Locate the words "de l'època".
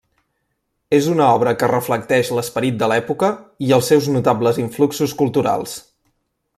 2.79-3.29